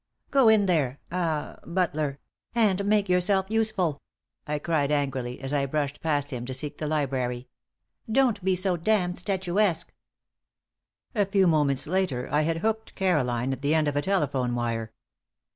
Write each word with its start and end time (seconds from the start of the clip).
"Go 0.31 0.49
in 0.49 0.65
there 0.65 0.99
ah 1.11 1.57
butler, 1.63 2.19
and 2.55 2.83
make 2.85 3.07
yourself 3.07 3.45
useful," 3.49 4.01
I 4.47 4.57
cried, 4.57 4.91
angrily, 4.91 5.39
as 5.39 5.53
I 5.53 5.67
brushed 5.67 6.01
past 6.01 6.31
him 6.31 6.43
to 6.47 6.55
seek 6.55 6.79
the 6.79 6.87
library. 6.87 7.49
"Don't 8.11 8.43
be 8.43 8.55
so 8.55 8.77
damned 8.77 9.19
statuesque!" 9.19 9.93
A 11.13 11.27
few 11.27 11.45
moments 11.45 11.85
later, 11.85 12.27
I 12.31 12.41
had 12.41 12.57
hooked 12.65 12.95
Caroline 12.95 13.53
at 13.53 13.61
the 13.61 13.75
end 13.75 13.87
of 13.87 13.95
a 13.95 14.01
telephone 14.01 14.55
wire. 14.55 14.91